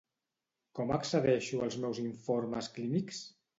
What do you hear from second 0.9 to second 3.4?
accedeixo als meus informes clínics?